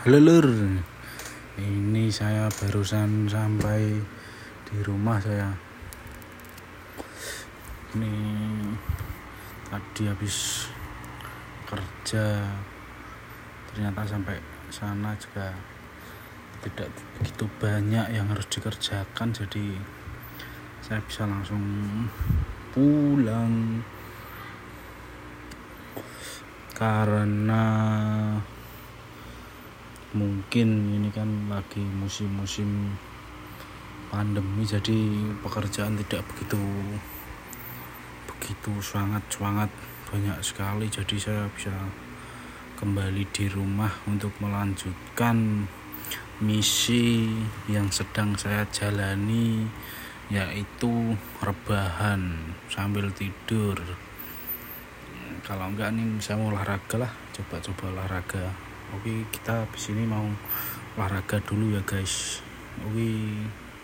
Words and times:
Halo 0.00 0.16
lur 0.16 0.48
Ini 1.60 2.08
saya 2.08 2.48
barusan 2.48 3.28
sampai 3.28 4.00
di 4.64 4.76
rumah 4.80 5.20
saya. 5.20 5.52
Ini 7.92 8.08
tadi 9.68 10.08
habis 10.08 10.64
kerja. 11.68 12.48
Ternyata 13.68 14.00
sampai 14.08 14.40
sana 14.72 15.12
juga 15.20 15.52
tidak 16.64 16.88
begitu 17.20 17.44
banyak 17.60 18.16
yang 18.16 18.24
harus 18.32 18.48
dikerjakan 18.48 19.36
Jadi 19.36 19.76
saya 20.80 21.04
bisa 21.04 21.28
langsung 21.28 21.60
pulang. 22.72 23.84
Karena 26.72 27.68
mungkin 30.10 30.98
ini 30.98 31.08
kan 31.14 31.46
lagi 31.46 31.78
musim-musim 31.78 32.98
pandemi 34.10 34.66
jadi 34.66 34.98
pekerjaan 35.38 35.94
tidak 36.02 36.26
begitu 36.34 36.58
begitu 38.26 38.72
sangat 38.82 39.22
sangat 39.30 39.70
banyak 40.10 40.38
sekali. 40.42 40.90
Jadi 40.90 41.14
saya 41.14 41.46
bisa 41.54 41.70
kembali 42.74 43.22
di 43.30 43.46
rumah 43.46 43.92
untuk 44.10 44.34
melanjutkan 44.42 45.68
misi 46.42 47.30
yang 47.70 47.86
sedang 47.94 48.34
saya 48.34 48.66
jalani 48.74 49.68
yaitu 50.26 51.14
rebahan 51.38 52.50
sambil 52.66 53.06
tidur. 53.14 53.78
Kalau 55.46 55.70
enggak 55.70 55.94
nih 55.94 56.18
saya 56.18 56.42
mau 56.42 56.50
olahraga 56.50 57.06
lah. 57.06 57.12
Coba-coba 57.30 57.94
olahraga 57.94 58.69
oke 58.96 59.30
kita 59.30 59.66
di 59.70 59.78
sini 59.78 60.02
mau 60.06 60.26
olahraga 60.98 61.38
dulu 61.44 61.74
ya 61.74 61.82
guys. 61.86 62.42
Oke 62.86 63.10